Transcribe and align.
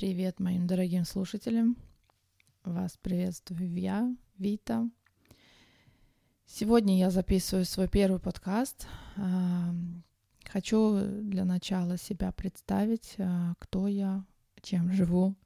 Привет 0.00 0.40
моим 0.40 0.66
дорогим 0.66 1.04
слушателям. 1.04 1.76
Вас 2.64 2.96
приветствую 3.02 3.78
я, 3.78 4.16
Вита. 4.38 4.88
Сегодня 6.46 6.98
я 6.98 7.10
записываю 7.10 7.66
свой 7.66 7.86
первый 7.86 8.18
подкаст. 8.18 8.88
А, 9.18 9.74
хочу 10.46 10.98
для 11.20 11.44
начала 11.44 11.98
себя 11.98 12.32
представить, 12.32 13.16
а, 13.18 13.52
кто 13.58 13.88
я, 13.88 14.24
чем 14.62 14.90
живу, 14.90 15.36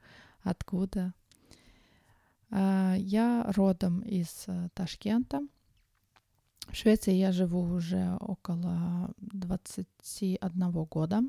откуда. 0.44 1.14
А, 2.48 2.94
я 2.96 3.50
родом 3.56 4.02
из 4.02 4.46
Ташкента. 4.74 5.40
В 6.68 6.76
Швеции 6.76 7.14
я 7.14 7.32
живу 7.32 7.62
уже 7.74 8.16
около 8.20 9.12
21 9.16 10.84
года. 10.84 11.24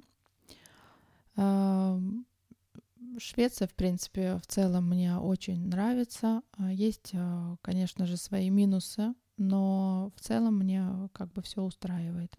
Швеция, 3.17 3.67
в 3.67 3.73
принципе, 3.73 4.37
в 4.37 4.47
целом 4.47 4.89
мне 4.89 5.17
очень 5.17 5.67
нравится. 5.67 6.41
А, 6.57 6.71
есть, 6.71 7.11
а, 7.13 7.57
конечно 7.61 8.05
же, 8.05 8.17
свои 8.17 8.49
минусы, 8.49 9.13
но 9.37 10.11
в 10.15 10.21
целом 10.21 10.59
мне 10.59 11.09
как 11.13 11.31
бы 11.33 11.41
все 11.41 11.61
устраивает. 11.61 12.37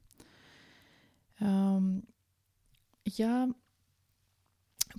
Я 1.38 3.48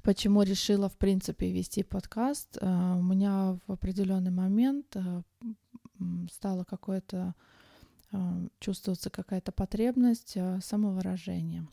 почему 0.04 0.44
решила, 0.44 0.90
в 0.90 0.98
принципе, 0.98 1.52
вести 1.52 1.84
подкаст? 1.84 2.58
А, 2.62 2.96
у 2.96 3.02
меня 3.02 3.60
в 3.68 3.72
определенный 3.72 4.32
момент 4.32 4.96
стало 6.32 6.64
какое-то 6.64 7.34
чувствоваться 8.60 9.10
какая-то 9.10 9.52
потребность 9.52 10.38
самовыражения. 10.62 11.68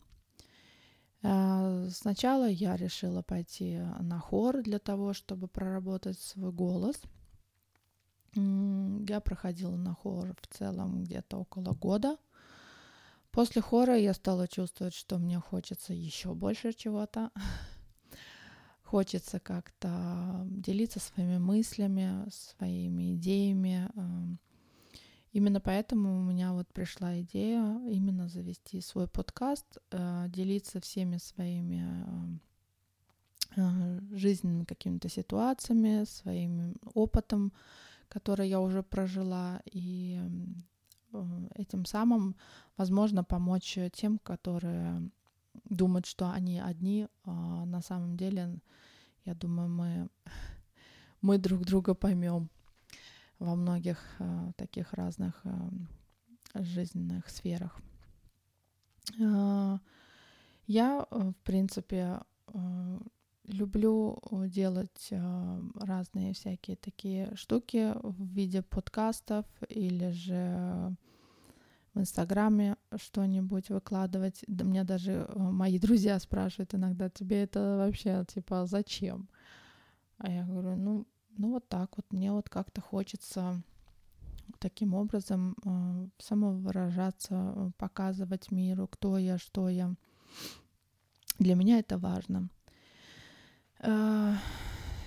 Э, 1.27 1.89
сначала 1.91 2.47
я 2.47 2.75
решила 2.75 3.23
пойти 3.23 3.79
на 3.99 4.19
хор 4.19 4.61
для 4.61 4.77
того, 4.77 5.13
чтобы 5.13 5.47
проработать 5.47 6.19
свой 6.19 6.51
голос. 6.51 7.01
Я 8.35 9.21
проходила 9.21 9.75
на 9.75 9.93
хор 9.93 10.35
в 10.41 10.47
целом 10.47 11.03
где-то 11.03 11.37
около 11.37 11.73
года. 11.73 12.17
После 13.31 13.61
хора 13.61 13.97
я 13.97 14.13
стала 14.13 14.47
чувствовать, 14.47 14.93
что 14.93 15.17
мне 15.17 15.39
хочется 15.39 15.93
еще 15.93 16.33
больше 16.33 16.73
чего-то. 16.73 17.31
Хочется 18.83 19.39
как-то 19.39 20.45
делиться 20.45 20.99
своими 20.99 21.39
мыслями, 21.39 22.29
своими 22.29 23.15
идеями, 23.15 23.89
эм, 23.95 24.39
Именно 25.35 25.59
поэтому 25.59 26.17
у 26.17 26.23
меня 26.23 26.53
вот 26.53 26.65
пришла 26.69 27.19
идея 27.19 27.81
именно 27.89 28.29
завести 28.29 28.79
свой 28.79 29.05
подкаст, 29.05 29.79
э, 29.91 30.27
делиться 30.29 30.79
всеми 30.79 31.17
своими 31.17 32.39
э, 33.57 33.61
э, 33.61 33.99
жизненными 34.15 34.63
какими-то 34.63 35.09
ситуациями, 35.09 36.05
своим 36.05 36.77
опытом, 36.93 37.51
который 38.07 38.47
я 38.47 38.61
уже 38.61 38.81
прожила, 38.81 39.61
и 39.65 40.21
этим 41.55 41.83
самым, 41.83 42.37
возможно, 42.77 43.25
помочь 43.25 43.77
тем, 43.91 44.19
которые 44.19 45.01
думают, 45.65 46.05
что 46.05 46.31
они 46.31 46.61
одни, 46.61 47.09
а 47.25 47.65
на 47.65 47.81
самом 47.81 48.15
деле, 48.15 48.57
я 49.25 49.35
думаю, 49.35 49.67
мы, 49.67 50.09
мы 51.21 51.37
друг 51.39 51.65
друга 51.65 51.93
поймем 51.93 52.49
во 53.39 53.55
многих 53.55 53.99
э, 54.19 54.51
таких 54.55 54.93
разных 54.93 55.41
э, 55.43 56.63
жизненных 56.63 57.29
сферах. 57.29 57.77
Э, 59.19 59.77
я, 60.67 61.05
в 61.11 61.33
принципе, 61.43 62.21
люблю 63.43 64.19
делать 64.47 65.13
разные 65.75 66.33
всякие 66.33 66.75
такие 66.75 67.35
штуки 67.35 67.93
в 68.01 68.23
виде 68.23 68.63
подкастов 68.63 69.45
или 69.69 70.09
же 70.09 70.95
в 71.93 71.99
Инстаграме 71.99 72.77
что-нибудь 72.95 73.69
выкладывать. 73.69 74.43
Да 74.47 74.65
мне 74.65 74.83
даже 74.83 75.29
мои 75.35 75.77
друзья 75.79 76.19
спрашивают 76.19 76.73
иногда, 76.73 77.09
тебе 77.09 77.43
это 77.43 77.77
вообще, 77.77 78.25
типа, 78.27 78.65
зачем? 78.65 79.29
А 80.17 80.31
я 80.31 80.45
говорю, 80.45 80.75
ну, 80.75 81.07
ну 81.37 81.51
вот 81.51 81.67
так 81.67 81.97
вот, 81.97 82.05
мне 82.11 82.31
вот 82.31 82.49
как-то 82.49 82.81
хочется 82.81 83.61
таким 84.59 84.93
образом 84.93 85.55
э, 85.63 86.07
самовыражаться, 86.19 87.53
э, 87.55 87.71
показывать 87.77 88.51
миру, 88.51 88.87
кто 88.87 89.17
я, 89.17 89.37
что 89.37 89.69
я. 89.69 89.93
Для 91.39 91.55
меня 91.55 91.79
это 91.79 91.97
важно. 91.97 92.49
Э, 93.79 94.33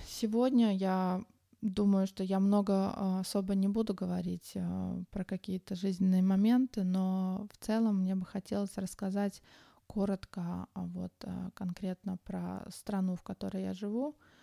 сегодня 0.05 0.75
я 0.75 1.23
думаю, 1.61 2.07
что 2.07 2.23
я 2.23 2.39
много 2.39 2.73
э, 2.73 3.19
особо 3.21 3.55
не 3.55 3.67
буду 3.67 3.93
говорить 3.93 4.51
э, 4.55 5.03
про 5.11 5.23
какие-то 5.23 5.75
жизненные 5.75 6.21
моменты, 6.21 6.83
но 6.83 7.47
в 7.51 7.65
целом 7.65 8.01
мне 8.01 8.15
бы 8.15 8.25
хотелось 8.25 8.77
рассказать 8.77 9.41
коротко 9.87 10.67
вот 10.75 11.13
конкретно 11.55 12.17
про 12.17 12.63
страну, 12.69 13.15
в 13.15 13.23
которой 13.23 13.63
я 13.63 13.73
живу, 13.73 14.15
а, 14.19 14.38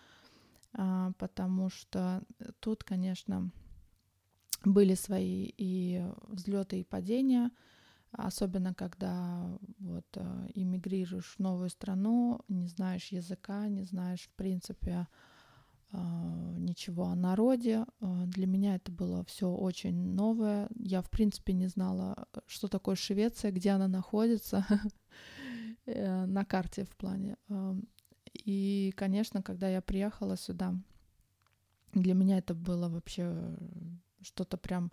потому 0.72 1.69
что 1.71 2.22
тут, 2.60 2.84
конечно, 2.84 3.50
были 4.65 4.94
свои 4.94 5.53
и 5.56 6.04
взлеты, 6.28 6.81
и 6.81 6.84
падения, 6.84 7.50
особенно 8.12 8.75
когда 8.75 9.59
вот 9.78 10.06
а, 10.16 10.47
иммигрируешь 10.54 11.37
в 11.37 11.38
новую 11.38 11.71
страну, 11.71 12.41
не 12.49 12.66
знаешь 12.66 13.12
языка, 13.12 13.69
не 13.69 13.84
знаешь, 13.84 14.22
в 14.22 14.37
принципе, 14.37 15.06
а, 15.93 16.54
ничего 16.59 17.04
о 17.04 17.15
народе. 17.15 17.84
Для 18.00 18.47
меня 18.47 18.77
это 18.77 18.91
было 18.91 19.25
все 19.25 19.48
очень 19.48 20.15
новое. 20.15 20.69
Я, 20.75 21.03
в 21.03 21.10
принципе, 21.10 21.53
не 21.53 21.69
знала, 21.69 22.27
что 22.47 22.69
такое 22.69 22.97
Швеция, 22.97 23.53
где 23.53 23.71
она 23.71 23.88
находится 23.88 24.66
э, 25.87 26.27
на 26.27 26.44
карте 26.44 26.84
в 26.84 26.97
плане. 26.97 27.37
И, 28.45 28.93
конечно, 28.97 29.43
когда 29.43 29.69
я 29.69 29.81
приехала 29.81 30.37
сюда, 30.37 30.75
для 31.93 32.15
меня 32.15 32.39
это 32.39 32.55
было 32.55 32.89
вообще 32.89 33.57
что-то 34.21 34.57
прям 34.57 34.93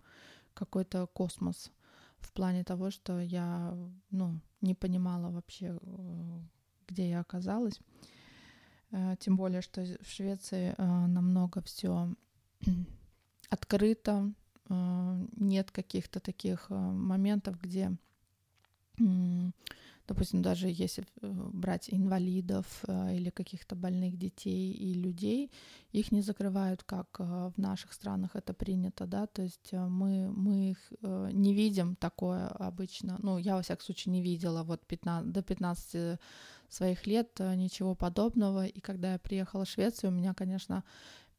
какой-то 0.54 1.06
космос 1.06 1.70
в 2.18 2.32
плане 2.32 2.64
того, 2.64 2.90
что 2.90 3.20
я, 3.20 3.76
ну, 4.10 4.40
не 4.60 4.74
понимала 4.74 5.30
вообще, 5.30 5.78
э, 5.80 6.40
где 6.88 7.10
я 7.10 7.20
оказалась. 7.20 7.78
Э, 8.90 9.16
тем 9.18 9.36
более, 9.36 9.60
что 9.60 9.84
в 10.00 10.08
Швеции 10.08 10.74
э, 10.76 11.06
намного 11.06 11.60
все 11.60 12.14
открыто, 13.50 14.32
нет 15.36 15.70
каких-то 15.70 16.20
таких 16.20 16.70
моментов, 16.70 17.60
где 17.60 17.94
допустим, 20.06 20.42
даже 20.42 20.68
если 20.68 21.04
э, 21.22 21.32
брать 21.52 21.88
инвалидов 21.90 22.66
э, 22.86 23.16
или 23.16 23.30
каких-то 23.30 23.74
больных 23.74 24.16
детей 24.18 24.72
и 24.72 24.94
людей, 24.94 25.50
их 25.92 26.12
не 26.12 26.22
закрывают, 26.22 26.82
как 26.82 27.16
э, 27.18 27.50
в 27.56 27.58
наших 27.58 27.92
странах 27.92 28.36
это 28.36 28.52
принято, 28.52 29.06
да, 29.06 29.26
то 29.26 29.42
есть 29.42 29.72
мы, 29.72 30.30
мы 30.30 30.70
их 30.70 30.92
не 31.32 31.54
видим 31.54 31.96
такое 31.96 32.48
обычно, 32.48 33.16
ну, 33.22 33.38
я, 33.38 33.56
во 33.56 33.62
всяком 33.62 33.84
случае, 33.84 34.12
не 34.12 34.22
видела 34.22 34.62
вот 34.62 34.86
15, 34.86 35.32
до 35.32 35.42
15 35.42 36.20
своих 36.68 37.06
лет 37.06 37.40
ничего 37.40 37.94
подобного, 37.94 38.66
и 38.66 38.80
когда 38.80 39.12
я 39.12 39.18
приехала 39.18 39.64
в 39.64 39.68
Швецию, 39.68 40.10
у 40.10 40.14
меня, 40.14 40.34
конечно, 40.34 40.84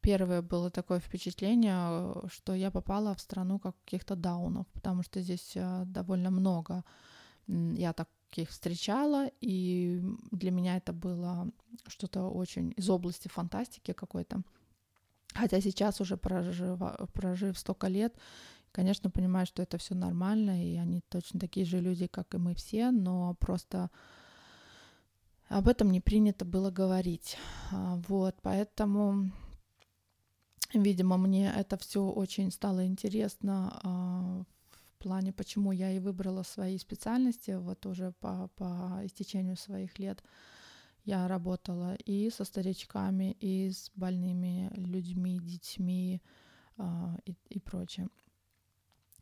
первое 0.00 0.42
было 0.42 0.70
такое 0.70 0.98
впечатление, 0.98 2.28
что 2.28 2.54
я 2.54 2.70
попала 2.70 3.14
в 3.14 3.20
страну 3.20 3.58
каких-то 3.58 4.16
даунов, 4.16 4.66
потому 4.72 5.02
что 5.02 5.20
здесь 5.20 5.56
довольно 5.84 6.30
много 6.30 6.84
я 7.48 7.92
так 7.92 8.08
их 8.42 8.50
встречала, 8.50 9.30
и 9.40 10.02
для 10.30 10.50
меня 10.50 10.76
это 10.76 10.92
было 10.92 11.50
что-то 11.86 12.28
очень 12.28 12.72
из 12.76 12.88
области 12.90 13.28
фантастики 13.28 13.92
какой-то. 13.92 14.42
Хотя 15.34 15.60
сейчас 15.60 16.00
уже 16.00 16.16
прожив, 16.16 16.80
прожив 17.12 17.58
столько 17.58 17.88
лет, 17.88 18.16
конечно, 18.72 19.10
понимаю, 19.10 19.46
что 19.46 19.62
это 19.62 19.78
все 19.78 19.94
нормально, 19.94 20.64
и 20.64 20.76
они 20.76 21.00
точно 21.08 21.40
такие 21.40 21.66
же 21.66 21.80
люди, 21.80 22.06
как 22.06 22.34
и 22.34 22.38
мы 22.38 22.54
все, 22.54 22.90
но 22.90 23.34
просто 23.34 23.90
об 25.48 25.68
этом 25.68 25.90
не 25.90 26.00
принято 26.00 26.44
было 26.44 26.70
говорить. 26.70 27.36
А, 27.70 28.00
вот, 28.08 28.36
поэтому, 28.42 29.30
видимо, 30.74 31.16
мне 31.16 31.52
это 31.54 31.76
все 31.76 32.02
очень 32.08 32.50
стало 32.50 32.86
интересно 32.86 33.80
а, 33.82 34.44
плане, 35.06 35.32
почему 35.32 35.70
я 35.70 35.92
и 35.92 36.00
выбрала 36.00 36.42
свои 36.42 36.78
специальности, 36.78 37.52
вот 37.52 37.86
уже 37.86 38.10
по, 38.20 38.48
по 38.56 39.00
истечению 39.04 39.56
своих 39.56 40.00
лет 40.00 40.24
я 41.04 41.28
работала 41.28 41.94
и 41.94 42.28
со 42.30 42.44
старичками, 42.44 43.36
и 43.40 43.70
с 43.70 43.92
больными 43.94 44.68
людьми, 44.74 45.38
детьми 45.38 46.20
э, 46.78 46.82
и, 47.24 47.36
и 47.50 47.60
прочее. 47.60 48.08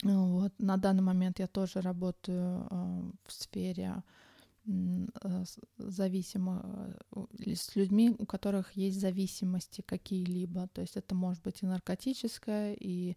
Вот. 0.02 0.54
На 0.58 0.78
данный 0.78 1.02
момент 1.02 1.38
я 1.38 1.46
тоже 1.46 1.82
работаю 1.82 2.66
э, 2.70 3.10
в 3.26 3.32
сфере 3.32 4.02
э, 4.66 5.44
зависимо 5.76 6.96
с 7.44 7.76
людьми, 7.76 8.16
у 8.18 8.24
которых 8.24 8.72
есть 8.72 8.98
зависимости 8.98 9.82
какие-либо. 9.82 10.66
То 10.68 10.80
есть 10.80 10.96
это 10.96 11.14
может 11.14 11.42
быть 11.42 11.62
и 11.62 11.66
наркотическое, 11.66 12.74
и 12.80 13.16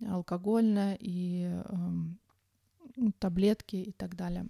алкогольное, 0.00 0.96
и 1.00 1.48
э, 1.50 3.10
таблетки 3.18 3.76
и 3.76 3.92
так 3.92 4.16
далее. 4.16 4.46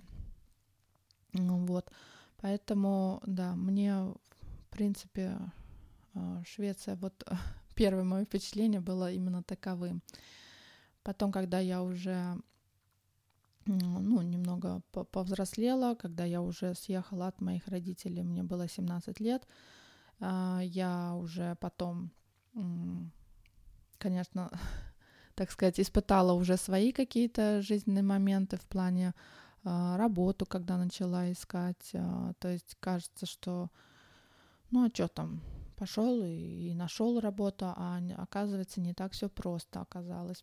Вот. 1.33 1.91
Поэтому, 2.39 3.23
да, 3.27 3.55
мне, 3.55 3.95
в 3.97 4.71
принципе, 4.71 5.39
э, 6.15 6.43
Швеция, 6.47 6.97
вот 6.97 7.27
первое 7.75 8.05
мое 8.05 8.25
впечатление 8.25 8.81
было 8.81 9.13
именно 9.13 9.43
таковым. 9.43 10.03
Потом, 11.03 11.33
когда 11.33 11.61
я 11.61 11.83
уже 11.83 12.37
ну, 13.67 14.23
немного 14.23 14.81
повзрослела, 14.91 15.95
когда 15.95 16.25
я 16.25 16.41
уже 16.41 16.75
съехала 16.75 17.29
от 17.29 17.41
моих 17.41 17.67
родителей, 17.69 18.23
мне 18.23 18.43
было 18.43 18.69
17 18.69 19.21
лет, 19.21 19.47
а, 20.21 20.61
я 20.63 21.15
уже 21.15 21.57
потом, 21.57 22.11
конечно, 23.99 24.51
так 25.37 25.51
сказать, 25.51 25.79
испытала 25.79 26.33
уже 26.33 26.57
свои 26.57 26.93
какие-то 26.93 27.63
жизненные 27.63 28.03
моменты 28.03 28.57
в 28.57 28.65
плане 28.65 29.15
а, 29.65 29.97
работу, 29.99 30.47
когда 30.47 30.79
начала 30.79 31.31
искать. 31.31 31.91
А, 31.95 32.33
то 32.39 32.49
есть 32.49 32.77
кажется, 32.81 33.27
что, 33.27 33.71
ну 34.71 34.87
а 34.87 34.89
что 34.93 35.09
там, 35.09 35.43
пошел 35.77 36.23
и, 36.23 36.71
и 36.71 36.75
нашел 36.75 37.21
работу, 37.21 37.67
а 37.67 38.01
оказывается 38.17 38.81
не 38.81 38.95
так 38.95 39.13
все 39.13 39.29
просто 39.29 39.83
оказалось. 39.83 40.43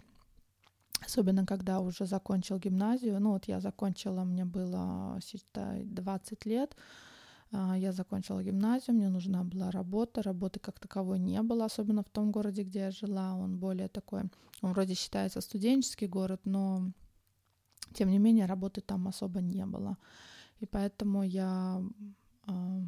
Особенно, 1.05 1.45
когда 1.45 1.79
уже 1.79 2.05
закончил 2.05 2.59
гимназию. 2.59 3.19
Ну, 3.19 3.31
вот 3.31 3.45
я 3.47 3.59
закончила, 3.59 4.23
мне 4.23 4.45
было, 4.45 5.19
считай, 5.21 5.83
20 5.83 6.45
лет. 6.45 6.77
А, 7.53 7.77
я 7.77 7.91
закончила 7.91 8.43
гимназию, 8.43 8.95
мне 8.95 9.09
нужна 9.09 9.43
была 9.43 9.71
работа. 9.71 10.23
Работы 10.23 10.59
как 10.59 10.79
таковой 10.79 11.19
не 11.19 11.41
было, 11.41 11.65
особенно 11.65 12.01
в 12.01 12.09
том 12.09 12.31
городе, 12.31 12.63
где 12.63 12.79
я 12.79 12.91
жила. 12.91 13.35
Он 13.35 13.57
более 13.57 13.87
такой, 13.87 14.21
он 14.61 14.73
вроде 14.73 14.95
считается 14.95 15.41
студенческий 15.41 16.07
город, 16.07 16.41
но 16.45 16.91
тем 17.93 18.09
не 18.09 18.17
менее 18.17 18.47
работы 18.47 18.81
там 18.81 19.07
особо 19.07 19.39
не 19.41 19.65
было. 19.65 19.97
И 20.61 20.65
поэтому 20.65 21.23
я 21.23 21.81
э, 22.47 22.81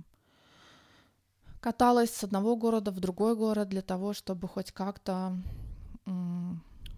каталась 1.60 2.10
с 2.10 2.24
одного 2.24 2.56
города 2.56 2.92
в 2.92 3.00
другой 3.00 3.36
город 3.36 3.70
для 3.70 3.82
того, 3.82 4.14
чтобы 4.14 4.48
хоть 4.48 4.72
как-то 4.72 5.38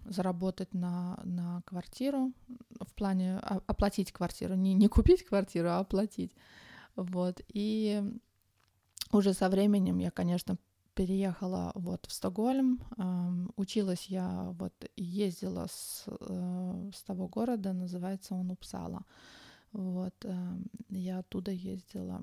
заработать 0.04 0.74
на, 0.74 1.18
на 1.24 1.62
квартиру, 1.66 2.32
в 2.80 2.94
плане 2.94 3.38
оплатить 3.38 4.12
квартиру, 4.12 4.54
не, 4.54 4.74
не 4.74 4.88
купить 4.88 5.24
квартиру, 5.24 5.68
а 5.68 5.78
оплатить. 5.78 6.32
Вот. 6.98 7.40
И 7.46 8.02
уже 9.12 9.32
со 9.32 9.48
временем 9.48 9.98
я, 9.98 10.10
конечно, 10.10 10.58
переехала 10.94 11.70
вот 11.76 12.06
в 12.06 12.12
Стокгольм. 12.12 12.80
Эм, 12.96 13.52
училась 13.56 14.06
я, 14.06 14.52
вот 14.58 14.72
ездила 14.96 15.68
с, 15.70 16.04
э, 16.08 16.90
с 16.92 17.02
того 17.04 17.28
города, 17.28 17.72
называется 17.72 18.34
он 18.34 18.50
Упсала. 18.50 19.04
Вот. 19.70 20.14
Э, 20.24 20.58
я 20.88 21.20
оттуда 21.20 21.52
ездила 21.52 22.20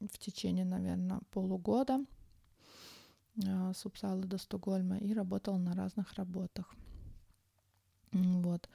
в 0.00 0.18
течение, 0.18 0.66
наверное, 0.66 1.20
полугода 1.30 2.04
э, 3.42 3.72
с 3.74 3.86
Упсалы 3.86 4.24
до 4.24 4.36
Стокгольма 4.36 4.98
и 4.98 5.14
работала 5.14 5.56
на 5.56 5.74
разных 5.74 6.12
работах. 6.12 6.74
Вот. 8.12 8.68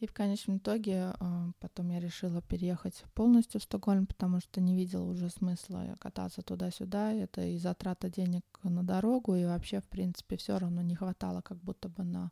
И 0.00 0.06
в 0.06 0.12
конечном 0.12 0.58
итоге 0.58 1.14
а, 1.18 1.50
потом 1.58 1.90
я 1.90 1.98
решила 1.98 2.40
переехать 2.40 3.02
полностью 3.14 3.60
в 3.60 3.64
Стокгольм, 3.64 4.06
потому 4.06 4.40
что 4.40 4.60
не 4.60 4.76
видела 4.76 5.02
уже 5.02 5.28
смысла 5.28 5.96
кататься 5.98 6.42
туда-сюда. 6.42 7.12
Это 7.12 7.42
и 7.42 7.58
затрата 7.58 8.08
денег 8.08 8.44
на 8.62 8.84
дорогу, 8.84 9.34
и 9.34 9.44
вообще, 9.44 9.80
в 9.80 9.88
принципе, 9.88 10.36
все 10.36 10.56
равно 10.58 10.82
не 10.82 10.94
хватало 10.94 11.40
как 11.40 11.58
будто 11.58 11.88
бы 11.88 12.04
на, 12.04 12.30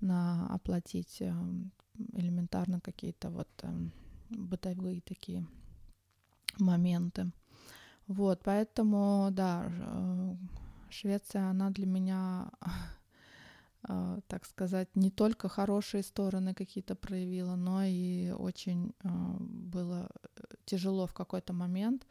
на 0.00 0.48
оплатить 0.52 1.22
э, 1.22 1.32
элементарно 2.14 2.80
какие-то 2.80 3.30
вот 3.30 3.48
э, 3.62 3.70
бытовые 4.30 5.02
такие 5.02 5.46
моменты. 6.58 7.30
Вот, 8.08 8.40
поэтому, 8.42 9.28
да, 9.30 9.70
э, 9.70 10.34
Швеция, 10.90 11.48
она 11.48 11.70
для 11.70 11.86
меня 11.86 12.50
так 13.82 14.44
сказать, 14.44 14.94
не 14.94 15.10
только 15.10 15.48
хорошие 15.48 16.02
стороны 16.02 16.54
какие-то 16.54 16.94
проявила, 16.94 17.56
но 17.56 17.82
и 17.84 18.30
очень 18.30 18.92
а, 19.02 19.36
было 19.40 20.08
э, 20.36 20.42
тяжело 20.66 21.06
в 21.06 21.14
какой-то 21.14 21.52
момент. 21.52 22.06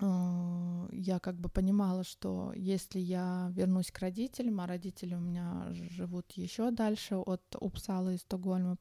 А, 0.00 0.88
я 0.92 1.18
как 1.18 1.36
бы 1.36 1.48
понимала, 1.48 2.04
что 2.04 2.52
если 2.54 3.00
я 3.00 3.50
вернусь 3.52 3.90
к 3.90 3.98
родителям, 3.98 4.60
а 4.60 4.66
родители 4.66 5.14
у 5.14 5.20
меня 5.20 5.66
живут 5.70 6.32
еще 6.32 6.70
дальше 6.70 7.16
от 7.16 7.42
Упсала 7.58 8.12
и 8.12 8.18
Стокгольма, 8.18 8.76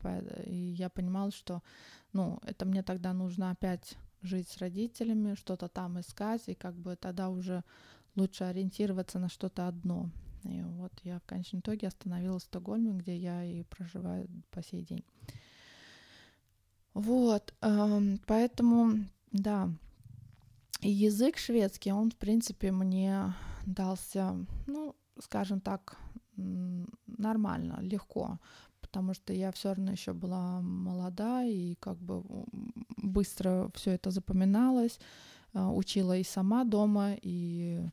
и 0.46 0.56
я 0.56 0.90
понимала, 0.90 1.32
что, 1.32 1.64
ну, 2.14 2.40
это 2.44 2.66
мне 2.66 2.84
тогда 2.84 3.14
нужно 3.14 3.52
опять 3.52 3.98
жить 4.22 4.50
с 4.50 4.58
родителями, 4.58 5.36
что-то 5.36 5.68
там 5.68 6.00
искать, 6.00 6.44
и 6.48 6.54
как 6.54 6.76
бы 6.76 6.96
тогда 6.96 7.30
уже 7.30 7.64
лучше 8.18 8.44
ориентироваться 8.44 9.20
на 9.20 9.30
что-то 9.30 9.68
одно. 9.68 10.10
И 10.44 10.62
вот 10.64 10.92
я 11.04 11.20
в 11.20 11.26
конечном 11.26 11.62
итоге 11.62 11.88
остановилась 11.88 12.44
в 12.44 12.48
Стокгольме, 12.48 12.92
где 12.92 13.16
я 13.16 13.44
и 13.44 13.64
проживаю 13.64 14.28
по 14.52 14.62
сей 14.64 14.84
день. 14.84 15.04
Вот, 16.94 17.54
эм, 17.62 18.20
поэтому, 18.26 19.06
да, 19.32 19.70
язык 20.82 21.38
шведский, 21.38 21.92
он, 21.92 22.10
в 22.10 22.16
принципе, 22.16 22.72
мне 22.72 23.34
дался, 23.66 24.36
ну, 24.66 24.96
скажем 25.20 25.60
так, 25.60 25.98
нормально, 26.36 27.80
легко, 27.82 28.40
потому 28.82 29.14
что 29.14 29.34
я 29.34 29.52
все 29.52 29.70
равно 29.70 29.92
еще 29.92 30.14
была 30.14 30.62
молода 30.62 31.44
и 31.44 31.76
как 31.76 31.98
бы 31.98 32.24
быстро 32.98 33.70
все 33.76 33.92
это 33.92 34.12
запоминалось, 34.12 35.00
учила 35.54 36.18
и 36.18 36.24
сама 36.24 36.64
дома, 36.64 37.16
и 37.22 37.90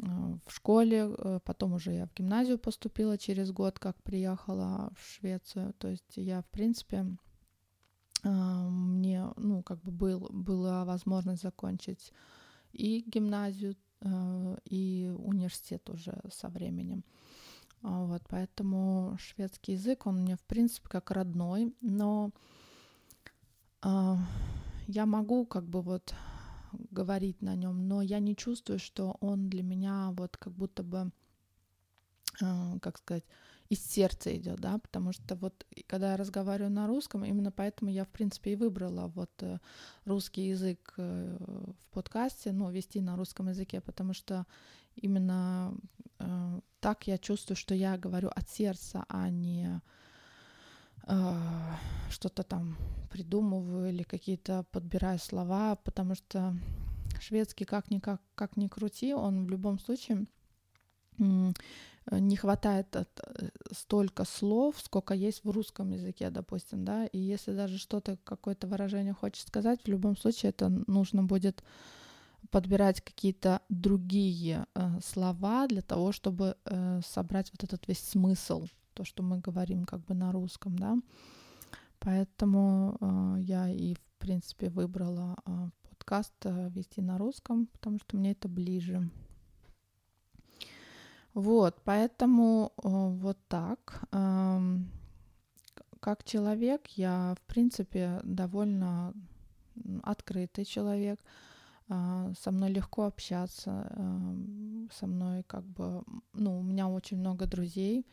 Э, 0.00 0.34
в 0.46 0.52
школе, 0.52 1.14
э, 1.16 1.40
потом 1.44 1.74
уже 1.74 1.92
я 1.92 2.06
в 2.06 2.14
гимназию 2.14 2.58
поступила 2.58 3.18
через 3.18 3.50
год, 3.52 3.78
как 3.78 4.02
приехала 4.02 4.92
в 4.96 5.06
Швецию. 5.06 5.74
То 5.74 5.88
есть 5.88 6.16
я, 6.16 6.42
в 6.42 6.46
принципе, 6.46 7.06
э, 8.24 8.28
мне, 8.28 9.26
ну, 9.36 9.62
как 9.62 9.80
бы 9.82 9.90
был, 9.90 10.28
была 10.30 10.84
возможность 10.84 11.42
закончить 11.42 12.12
и 12.72 13.04
гимназию, 13.06 13.76
и 14.64 15.14
университет 15.16 15.88
уже 15.88 16.20
со 16.28 16.48
временем. 16.48 17.04
Вот, 17.82 18.22
поэтому 18.28 19.16
шведский 19.20 19.72
язык, 19.72 20.08
он 20.08 20.22
мне, 20.22 20.34
в 20.34 20.40
принципе, 20.40 20.88
как 20.88 21.12
родной, 21.12 21.72
но 21.80 22.32
я 23.84 25.06
могу 25.06 25.46
как 25.46 25.68
бы 25.68 25.82
вот 25.82 26.16
говорить 26.90 27.42
на 27.42 27.54
нем, 27.54 27.88
но 27.88 28.02
я 28.02 28.18
не 28.18 28.36
чувствую, 28.36 28.78
что 28.78 29.16
он 29.20 29.48
для 29.48 29.62
меня 29.62 30.10
вот 30.16 30.36
как 30.36 30.52
будто 30.52 30.82
бы, 30.82 31.10
э, 32.40 32.78
как 32.80 32.98
сказать, 32.98 33.24
из 33.68 33.84
сердца 33.84 34.36
идет, 34.36 34.60
да, 34.60 34.78
потому 34.78 35.12
что 35.12 35.34
вот 35.36 35.66
когда 35.86 36.12
я 36.12 36.16
разговариваю 36.16 36.70
на 36.70 36.86
русском, 36.86 37.24
именно 37.24 37.50
поэтому 37.50 37.90
я, 37.90 38.04
в 38.04 38.08
принципе, 38.08 38.52
и 38.52 38.56
выбрала 38.56 39.08
вот 39.08 39.30
э, 39.42 39.58
русский 40.04 40.48
язык 40.48 40.94
э, 40.98 41.36
в 41.38 41.94
подкасте, 41.94 42.52
ну, 42.52 42.70
вести 42.70 43.00
на 43.00 43.16
русском 43.16 43.48
языке, 43.48 43.80
потому 43.80 44.14
что 44.14 44.46
именно 44.96 45.74
так 46.78 47.08
я 47.08 47.18
чувствую, 47.18 47.56
что 47.56 47.74
я 47.74 47.98
говорю 47.98 48.28
от 48.28 48.48
сердца, 48.48 49.04
а 49.08 49.28
не 49.28 49.80
что-то 52.10 52.42
там 52.42 52.76
придумываю 53.10 53.88
или 53.88 54.02
какие-то 54.02 54.64
подбираю 54.70 55.18
слова, 55.18 55.76
потому 55.76 56.14
что 56.14 56.56
шведский 57.20 57.64
как 57.64 57.90
ни 57.90 57.98
как, 57.98 58.56
ни 58.56 58.68
крути, 58.68 59.14
он 59.14 59.46
в 59.46 59.50
любом 59.50 59.78
случае 59.78 60.26
не 62.10 62.36
хватает 62.36 62.96
э, 62.96 63.04
столько 63.70 64.24
слов, 64.24 64.76
сколько 64.80 65.14
есть 65.14 65.44
в 65.44 65.50
русском 65.50 65.90
языке, 65.90 66.30
допустим, 66.30 66.84
да, 66.84 67.06
и 67.06 67.18
если 67.18 67.54
даже 67.54 67.78
что-то, 67.78 68.18
какое-то 68.24 68.66
выражение 68.66 69.14
хочешь 69.14 69.44
сказать, 69.44 69.80
в 69.84 69.88
любом 69.88 70.16
случае 70.16 70.50
это 70.50 70.68
нужно 70.68 71.22
будет 71.22 71.62
подбирать 72.50 73.00
какие-то 73.02 73.60
другие 73.68 74.66
э, 74.74 74.98
слова 75.04 75.68
для 75.68 75.82
того, 75.82 76.12
чтобы 76.12 76.56
э, 76.64 77.00
собрать 77.06 77.52
вот 77.52 77.62
этот 77.62 77.86
весь 77.86 78.00
смысл 78.00 78.66
то, 78.94 79.04
что 79.04 79.22
мы 79.22 79.38
говорим 79.38 79.84
как 79.84 80.00
бы 80.04 80.14
на 80.14 80.32
русском, 80.32 80.78
да. 80.78 80.96
Поэтому 81.98 82.96
э, 83.00 83.40
я 83.40 83.68
и, 83.68 83.94
в 83.94 84.02
принципе, 84.18 84.70
выбрала 84.70 85.36
э, 85.46 85.68
подкаст 85.88 86.34
э, 86.44 86.70
вести 86.70 87.00
на 87.00 87.18
русском, 87.18 87.66
потому 87.66 87.98
что 87.98 88.16
мне 88.16 88.32
это 88.32 88.48
ближе. 88.48 89.08
Вот, 91.34 91.80
поэтому 91.84 92.72
э, 92.76 92.88
вот 92.88 93.38
так. 93.48 94.02
Э, 94.12 94.60
как 96.00 96.24
человек 96.24 96.88
я, 96.96 97.34
в 97.38 97.42
принципе, 97.46 98.20
довольно 98.24 99.14
открытый 100.02 100.64
человек. 100.64 101.20
А, 101.88 102.32
со 102.40 102.50
мной 102.50 102.70
легко 102.70 103.04
общаться, 103.04 103.86
со 104.90 105.06
мной 105.06 105.42
как 105.44 105.64
бы, 105.64 106.02
ну, 106.32 106.58
у 106.58 106.62
меня 106.62 106.88
очень 106.88 107.18
много 107.18 107.46
друзей, 107.46 108.06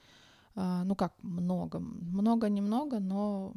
ну 0.56 0.96
как 0.96 1.14
много, 1.24 1.80
много-немного, 1.80 3.00
но 3.00 3.54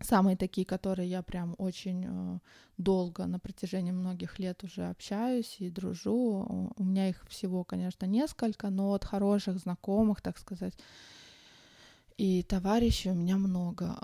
самые 0.00 0.36
такие, 0.36 0.66
которые 0.66 1.08
я 1.08 1.22
прям 1.22 1.54
очень 1.58 2.04
э, 2.06 2.38
долго 2.78 3.26
на 3.26 3.38
протяжении 3.38 3.92
многих 3.92 4.38
лет 4.38 4.64
уже 4.64 4.88
общаюсь 4.88 5.56
и 5.58 5.70
дружу. 5.70 6.72
У 6.76 6.84
меня 6.84 7.08
их 7.08 7.24
всего, 7.28 7.64
конечно, 7.64 8.06
несколько, 8.06 8.70
но 8.70 8.92
от 8.94 9.04
хороших 9.04 9.58
знакомых, 9.58 10.20
так 10.20 10.38
сказать, 10.38 10.74
и 12.16 12.42
товарищей 12.42 13.10
у 13.10 13.14
меня 13.14 13.36
много. 13.36 13.96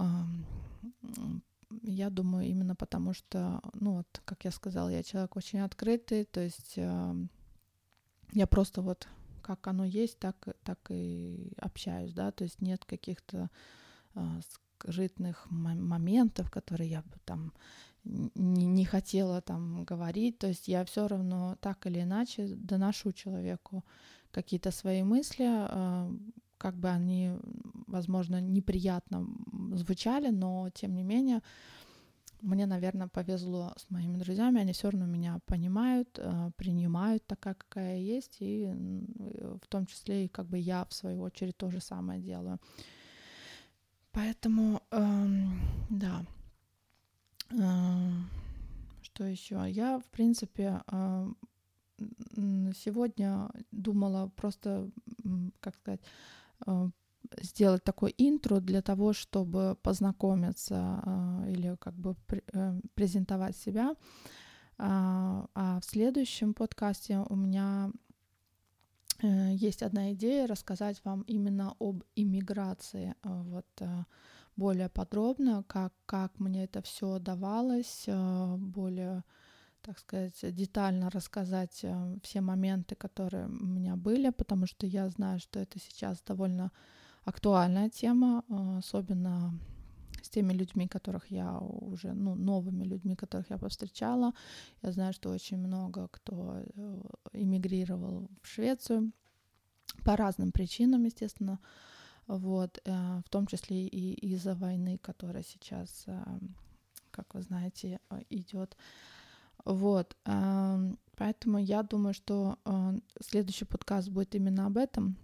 Я 1.83 2.11
думаю, 2.11 2.47
именно 2.47 2.75
потому 2.75 3.15
что, 3.15 3.61
ну 3.73 3.97
вот, 3.97 4.21
как 4.25 4.45
я 4.45 4.51
сказала, 4.51 4.91
я 4.91 5.03
человек 5.03 5.37
очень 5.37 5.61
открытый, 5.61 6.25
то 6.25 6.41
есть 6.41 6.77
я 6.77 8.47
просто 8.47 8.83
вот 8.83 9.09
как 9.43 9.67
оно 9.67 9.85
есть, 9.85 10.19
так, 10.19 10.37
так 10.65 10.79
и 10.91 11.53
общаюсь, 11.59 12.13
да, 12.13 12.31
то 12.31 12.45
есть 12.45 12.63
нет 12.63 12.85
каких-то 12.85 13.51
скрытных 14.83 15.47
моментов, 15.51 16.51
которые 16.51 16.91
я 16.91 17.03
бы 17.03 17.19
там 17.25 17.53
не, 18.05 18.67
не 18.67 18.85
хотела 18.85 19.41
там 19.41 19.85
говорить, 19.85 20.39
то 20.39 20.49
есть 20.49 20.69
я 20.69 20.85
все 20.85 21.07
равно 21.07 21.57
так 21.61 21.87
или 21.87 22.01
иначе 22.01 22.47
доношу 22.57 23.13
человеку 23.13 23.85
какие-то 24.31 24.71
свои 24.71 25.03
мысли, 25.03 25.47
э, 25.49 26.11
как 26.59 26.77
бы 26.77 26.89
они, 26.89 27.33
возможно, 27.87 28.41
неприятно 28.41 29.27
звучали, 29.75 30.31
но 30.31 30.69
тем 30.71 30.95
не 30.95 31.03
менее 31.03 31.43
мне, 32.43 32.67
наверное, 32.67 33.09
повезло 33.09 33.73
с 33.77 33.91
моими 33.91 34.19
друзьями, 34.19 34.61
они 34.61 34.73
все 34.73 34.91
равно 34.91 35.07
меня 35.07 35.39
понимают, 35.47 36.19
э, 36.19 36.51
принимают 36.57 37.27
такая, 37.27 37.55
какая 37.55 37.97
я 37.99 38.17
есть, 38.17 38.37
и 38.41 38.67
в 39.63 39.67
том 39.69 39.87
числе 39.87 40.25
и 40.25 40.29
как 40.29 40.47
бы 40.47 40.59
я, 40.59 40.85
в 40.85 40.93
свою 40.93 41.23
очередь, 41.23 41.57
то 41.57 41.71
же 41.71 41.81
самое 41.81 42.21
делаю. 42.21 42.59
Поэтому, 44.13 44.83
эм, 44.91 45.61
да. 45.91 46.25
Э, 47.51 48.11
что 49.03 49.25
еще? 49.25 49.65
Я, 49.71 49.99
в 49.99 50.05
принципе, 50.05 50.83
э, 50.87 51.29
сегодня 52.75 53.51
думала 53.71 54.29
просто, 54.37 54.91
как 55.61 55.77
сказать, 55.77 56.01
э, 56.67 56.91
сделать 57.41 57.85
такой 57.85 58.15
интро 58.19 58.61
для 58.61 58.83
того, 58.83 59.13
чтобы 59.13 59.77
познакомиться 59.83 61.03
э, 61.05 61.51
или 61.53 61.77
как 61.81 61.95
бы 61.95 62.17
э, 62.29 62.81
презентовать 62.95 63.57
себя. 63.57 63.95
А, 64.79 65.47
а 65.55 65.81
в 65.81 65.85
следующем 65.85 66.55
подкасте 66.55 67.19
у 67.29 67.37
меня 67.37 67.91
Э, 69.23 69.55
есть 69.55 69.83
одна 69.83 70.13
идея 70.13 70.47
рассказать 70.47 71.01
вам 71.05 71.23
именно 71.23 71.75
об 71.79 72.03
иммиграции, 72.17 73.15
э, 73.23 73.43
вот 73.43 73.67
более 74.57 74.89
подробно, 74.89 75.65
как, 75.67 75.93
как 76.07 76.39
мне 76.39 76.65
это 76.65 76.83
все 76.83 77.19
давалось, 77.19 78.07
более, 78.59 79.25
так 79.81 79.99
сказать, 79.99 80.39
детально 80.55 81.09
рассказать 81.09 81.87
все 82.23 82.41
моменты, 82.43 82.95
которые 82.95 83.47
у 83.47 83.67
меня 83.67 83.97
были, 83.97 84.29
потому 84.29 84.67
что 84.67 84.87
я 84.87 85.09
знаю, 85.09 85.41
что 85.41 85.59
это 85.59 85.79
сейчас 85.79 86.21
довольно 86.21 86.71
актуальная 87.25 87.89
тема, 87.91 88.45
особенно 88.79 89.59
с 90.23 90.29
теми 90.29 90.53
людьми, 90.53 90.87
которых 90.89 91.31
я 91.31 91.59
уже, 91.59 92.13
ну, 92.13 92.35
новыми 92.35 92.85
людьми, 92.85 93.17
которых 93.17 93.51
я 93.51 93.59
повстречала. 93.59 94.33
Я 94.83 94.93
знаю, 94.93 95.13
что 95.13 95.31
очень 95.31 95.59
много 95.59 96.09
кто 96.09 96.63
эмигрировал 97.33 98.29
в 98.43 98.47
Швецию 98.47 99.13
по 100.05 100.17
разным 100.17 100.53
причинам, 100.53 101.05
естественно, 101.05 101.59
вот, 102.27 102.81
э, 102.85 103.21
в 103.27 103.29
том 103.31 103.47
числе 103.47 103.87
и 103.87 104.15
из-за 104.33 104.55
войны, 104.55 104.99
которая 104.99 105.43
сейчас, 105.43 106.05
э, 106.07 106.25
как 107.11 107.35
вы 107.35 107.43
знаете, 107.43 107.99
э, 108.11 108.23
идет. 108.31 108.77
Вот, 109.65 110.17
поэтому 111.17 111.59
я 111.59 111.85
думаю, 111.85 112.15
что 112.15 112.59
следующий 113.21 113.65
подкаст 113.65 114.09
будет 114.09 114.35
именно 114.35 114.67
об 114.67 114.77
этом, 114.77 115.17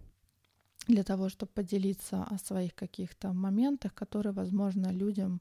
для 0.89 1.05
того, 1.05 1.29
чтобы 1.29 1.53
поделиться 1.53 2.25
о 2.25 2.39
своих 2.39 2.75
каких-то 2.75 3.33
моментах, 3.33 3.95
которые, 3.95 4.33
возможно, 4.33 4.91
людям, 4.91 5.41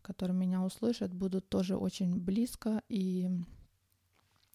которые 0.00 0.36
меня 0.36 0.62
услышат, 0.62 1.12
будут 1.12 1.48
тоже 1.48 1.76
очень 1.76 2.16
близко 2.16 2.82
и 2.88 3.28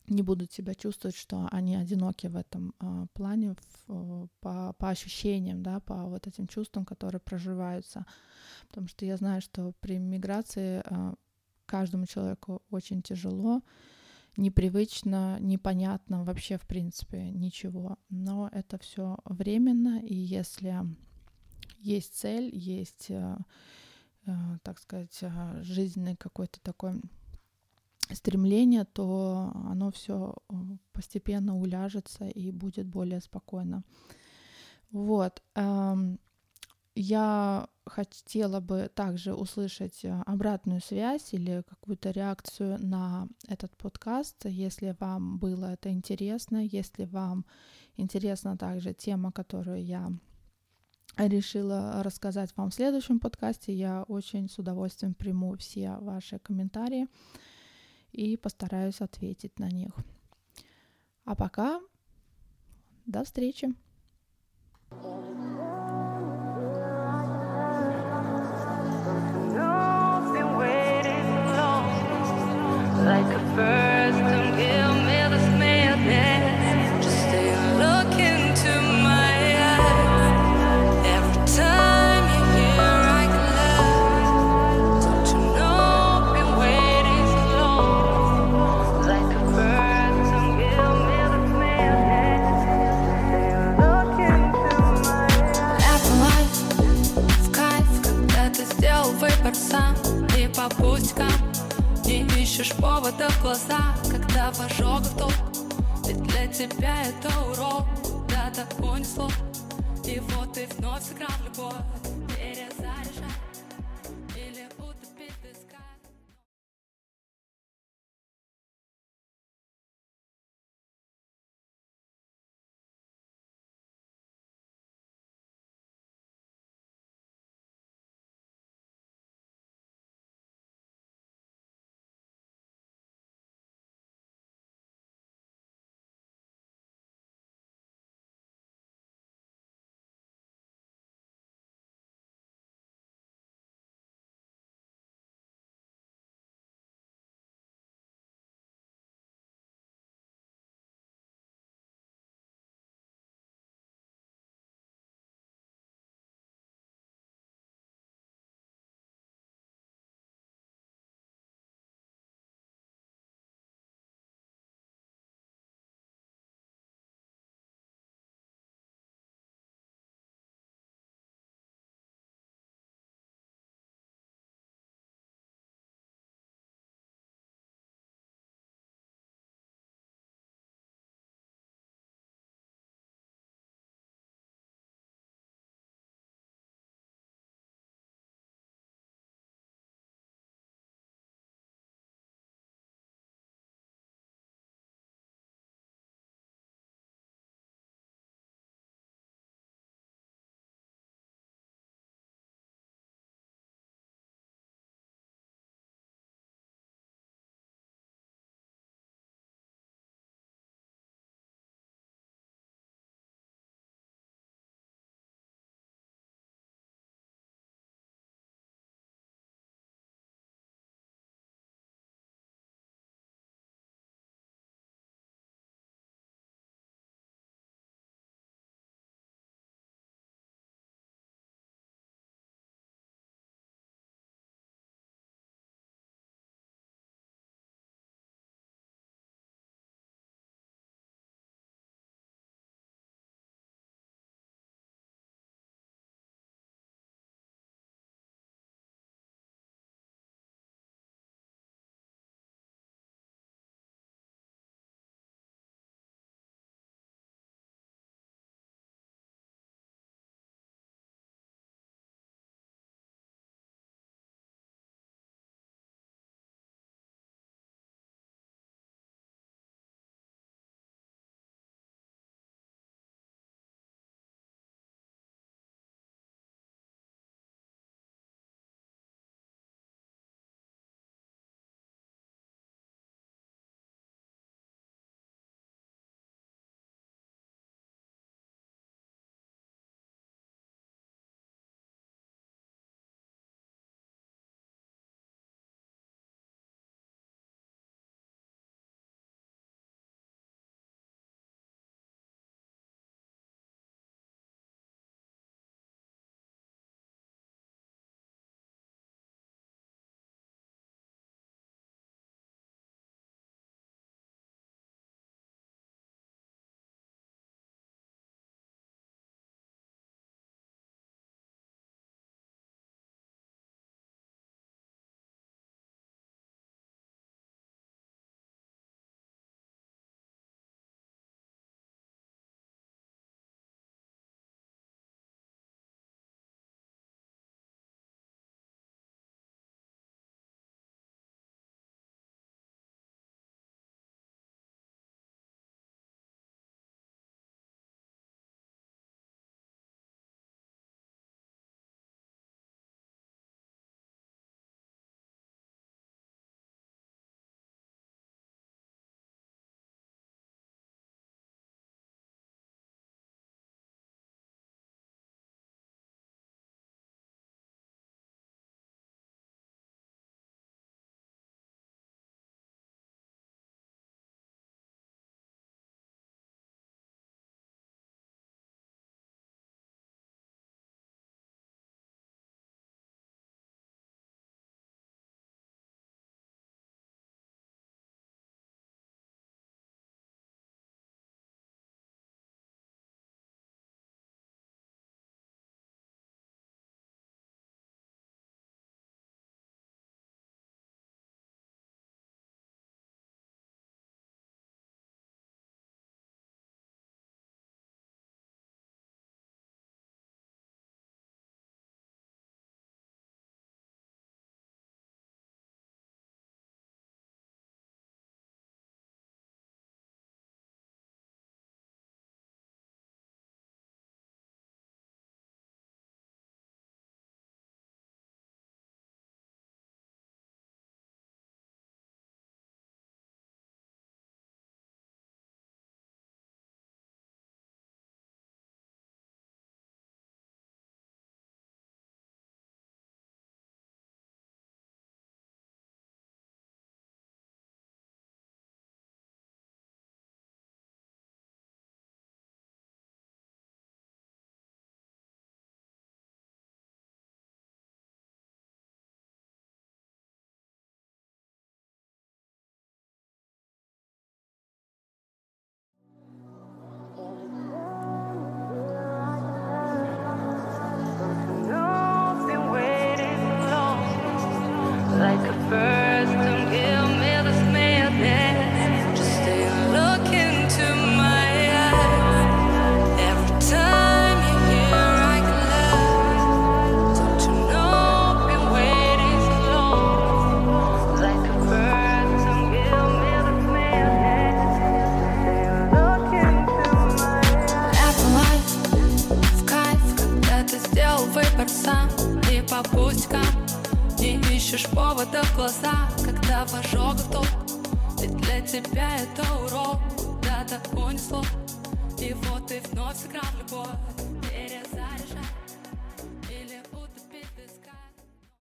не 0.08 0.24
будут 0.24 0.52
себя 0.52 0.74
чувствовать, 0.74 1.16
что 1.16 1.48
они 1.52 1.76
одиноки 1.76 2.28
в 2.28 2.36
этом 2.36 2.74
э, 2.80 3.06
плане 3.14 3.56
в, 3.88 4.28
по, 4.40 4.74
по 4.74 4.90
ощущениям, 4.90 5.62
да, 5.64 5.80
по 5.80 6.06
вот 6.06 6.28
этим 6.28 6.48
чувствам, 6.48 6.86
которые 6.86 7.20
проживаются. 7.20 8.06
Потому 8.68 8.88
что 8.88 9.06
я 9.06 9.18
знаю, 9.18 9.42
что 9.42 9.74
при 9.80 10.00
миграции 10.00 10.82
э, 10.84 11.14
каждому 11.66 12.06
человеку 12.06 12.62
очень 12.70 13.02
тяжело, 13.02 13.62
непривычно, 14.38 15.38
непонятно 15.40 16.24
вообще 16.24 16.58
в 16.58 16.66
принципе 16.66 17.32
ничего. 17.32 17.98
Но 18.10 18.50
это 18.52 18.78
все 18.78 19.18
временно, 19.26 20.00
и 20.00 20.16
если 20.16 20.86
есть 21.80 22.16
цель, 22.16 22.50
есть, 22.54 23.08
э, 23.10 23.38
э, 24.26 24.32
так 24.64 24.80
сказать, 24.80 25.18
э, 25.22 25.64
жизненный 25.64 26.16
какой-то 26.16 26.60
такой 26.62 27.02
стремление, 28.12 28.86
то 28.86 29.52
оно 29.54 29.92
все 29.92 30.36
постепенно 30.92 31.58
уляжется 31.58 32.28
и 32.28 32.52
будет 32.52 32.88
более 32.88 33.22
спокойно. 33.22 33.84
Вот. 34.92 35.42
Я 36.94 37.70
хотела 37.86 38.60
бы 38.60 38.92
также 38.94 39.34
услышать 39.34 40.04
э, 40.04 40.22
обратную 40.26 40.82
связь 40.82 41.34
или 41.34 41.64
какую-то 41.68 42.12
реакцию 42.12 42.78
на 42.86 43.28
этот 43.48 43.76
подкаст, 43.78 44.46
если 44.46 44.96
вам 45.00 45.40
было 45.40 45.74
это 45.74 45.90
интересно, 45.90 46.58
если 46.58 47.06
вам 47.06 47.46
интересна 47.96 48.58
также 48.58 48.94
тема, 48.94 49.32
которую 49.32 49.84
я 49.84 50.12
решила 51.18 52.04
рассказать 52.04 52.52
вам 52.58 52.72
в 52.72 52.76
следующем 52.76 53.20
подкасте, 53.20 53.74
я 53.74 54.04
очень 54.04 54.50
с 54.50 54.58
удовольствием 54.60 55.14
приму 55.14 55.56
все 55.58 55.98
ваши 55.98 56.40
комментарии 56.40 57.08
и 58.12 58.36
постараюсь 58.36 59.00
ответить 59.00 59.60
на 59.60 59.70
них. 59.70 59.94
А 61.24 61.36
пока 61.36 61.80
до 63.06 63.24
встречи! 63.24 63.74